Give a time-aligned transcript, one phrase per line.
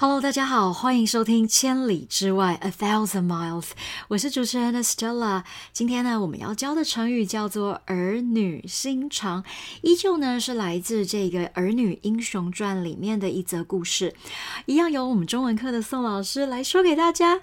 [0.00, 3.70] Hello，大家好，欢迎收听《千里之外》（A Thousand Miles），
[4.06, 5.42] 我是主持人 Stella。
[5.72, 9.42] 今天呢，我们要教的成语叫做“儿女心肠”，
[9.82, 14.14] 依旧呢是来自这个《儿女英雄传》里面的一则故事，
[14.66, 17.40] 一样由我们中文课的宋老师来说给大家。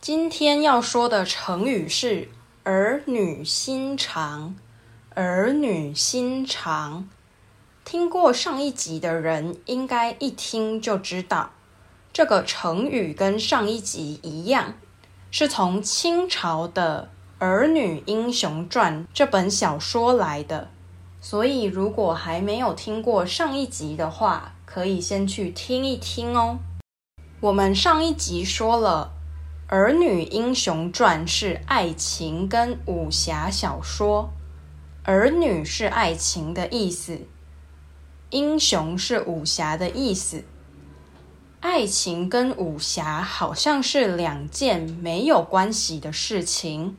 [0.00, 2.28] 今天要说的成语是。
[2.66, 4.56] 儿女心肠，
[5.10, 7.06] 儿女心肠。
[7.84, 11.50] 听过上一集的人，应该一听就知道，
[12.10, 14.72] 这个成语跟上一集一样，
[15.30, 17.10] 是从清朝的
[17.44, 20.70] 《儿女英雄传》这本小说来的。
[21.20, 26.60] 所以，如果还没有听过上一集的话，可以先去听一听哦。
[27.40, 29.10] 我们上一集说了。
[29.76, 34.30] 《儿女英雄传》是爱情跟武侠小说，
[35.02, 37.22] 儿女是爱情的意思，
[38.30, 40.44] 英雄是武侠的意思。
[41.58, 46.96] 爱情跟武侠好像是两件没有关系的事情，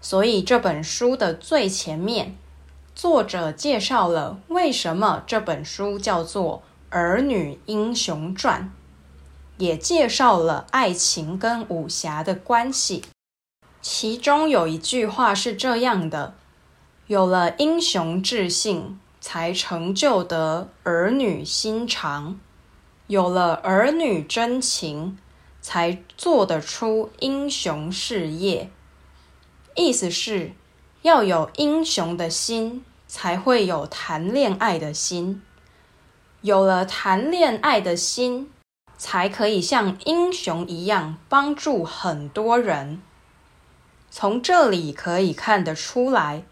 [0.00, 2.36] 所以这本书的最前面，
[2.94, 6.62] 作者介绍了为什么这本书叫做
[6.96, 8.72] 《儿女英雄传》。
[9.58, 13.02] 也介绍了爱情跟武侠的关系，
[13.80, 16.34] 其中有一句话是这样的
[17.08, 22.38] ：“有了英雄志性，才成就得儿女心肠；
[23.06, 25.16] 有了儿女真情，
[25.62, 28.70] 才做得出英雄事业。”
[29.74, 30.52] 意思是，
[31.02, 35.40] 要有英雄的心，才会有谈恋爱的心；
[36.42, 38.50] 有了谈恋爱的心。
[38.98, 43.00] 才可以像英雄一样帮助很多人。
[44.10, 46.44] 从这里可以看得出来，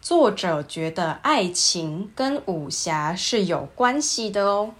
[0.00, 4.74] 作者觉得爱情跟武侠是有关系的哦。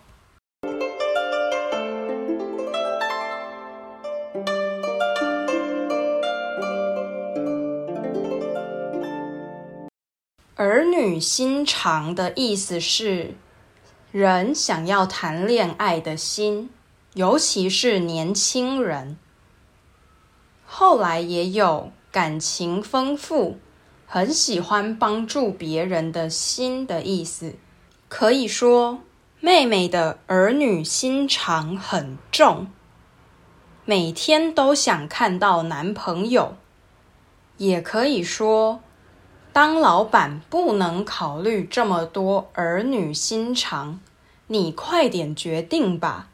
[10.56, 13.34] 儿女心肠的意思是，
[14.12, 16.71] 人想要谈恋爱的心。
[17.15, 19.19] 尤其是年轻人，
[20.65, 23.59] 后来也有感情丰富、
[24.06, 27.56] 很喜欢帮助别人的心的意思。
[28.09, 29.00] 可以说，
[29.41, 32.69] 妹妹的儿女心肠很重，
[33.84, 36.56] 每天都想看到男朋友。
[37.59, 38.81] 也可以说，
[39.53, 44.00] 当老板不能考虑这么多儿女心肠，
[44.47, 46.31] 你快点决定吧。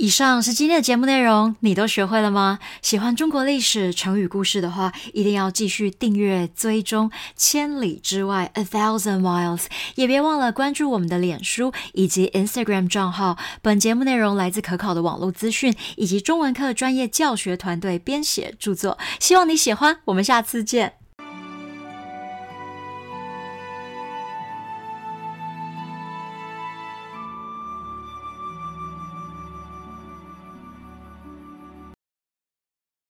[0.00, 2.58] 以上是今天的节目内容，你都学会了吗？
[2.80, 9.66] 喜欢中国历史成语故事的话，一定要继续订阅追踪《千里之外》（A Thousand Miles），
[9.96, 13.36] 也别忘了关注我们的脸书以及 Instagram 账号。
[13.60, 19.98] 本节目内容来自可考的网络资讯以及中文课专业教学团队编写著作，希望你喜欢。
[20.06, 20.99] 我们下次见。